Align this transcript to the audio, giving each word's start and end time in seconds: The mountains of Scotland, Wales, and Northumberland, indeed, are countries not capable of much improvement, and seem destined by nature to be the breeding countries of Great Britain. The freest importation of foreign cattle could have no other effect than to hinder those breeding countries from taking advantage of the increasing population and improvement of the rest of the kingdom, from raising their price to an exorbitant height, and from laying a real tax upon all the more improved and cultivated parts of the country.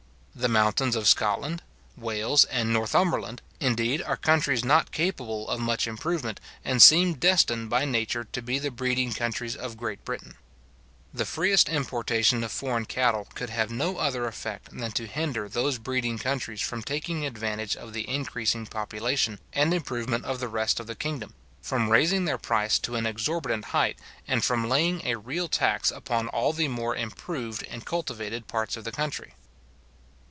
The 0.33 0.47
mountains 0.47 0.95
of 0.95 1.09
Scotland, 1.09 1.61
Wales, 1.97 2.45
and 2.45 2.71
Northumberland, 2.71 3.41
indeed, 3.59 4.01
are 4.01 4.15
countries 4.15 4.63
not 4.63 4.91
capable 4.93 5.47
of 5.49 5.59
much 5.59 5.87
improvement, 5.87 6.39
and 6.63 6.81
seem 6.81 7.15
destined 7.15 7.69
by 7.69 7.83
nature 7.83 8.23
to 8.23 8.41
be 8.41 8.57
the 8.57 8.71
breeding 8.71 9.11
countries 9.13 9.57
of 9.57 9.77
Great 9.77 10.03
Britain. 10.05 10.37
The 11.13 11.25
freest 11.25 11.67
importation 11.67 12.43
of 12.45 12.51
foreign 12.51 12.85
cattle 12.85 13.27
could 13.35 13.49
have 13.51 13.69
no 13.69 13.97
other 13.97 14.25
effect 14.25 14.75
than 14.75 14.91
to 14.93 15.05
hinder 15.05 15.49
those 15.49 15.77
breeding 15.77 16.17
countries 16.17 16.61
from 16.61 16.81
taking 16.81 17.25
advantage 17.25 17.75
of 17.75 17.91
the 17.91 18.09
increasing 18.09 18.65
population 18.65 19.37
and 19.51 19.73
improvement 19.73 20.23
of 20.23 20.39
the 20.39 20.47
rest 20.47 20.79
of 20.79 20.87
the 20.87 20.95
kingdom, 20.95 21.35
from 21.61 21.89
raising 21.89 22.23
their 22.23 22.39
price 22.39 22.79
to 22.79 22.95
an 22.95 23.05
exorbitant 23.05 23.65
height, 23.65 23.99
and 24.29 24.45
from 24.45 24.69
laying 24.69 25.05
a 25.05 25.17
real 25.17 25.49
tax 25.49 25.91
upon 25.91 26.29
all 26.29 26.53
the 26.53 26.69
more 26.69 26.95
improved 26.95 27.63
and 27.69 27.85
cultivated 27.85 28.47
parts 28.47 28.77
of 28.77 28.85
the 28.85 28.93
country. 28.93 29.33